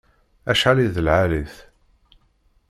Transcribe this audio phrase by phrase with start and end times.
[0.51, 1.55] Acḥal i d lɛali-t!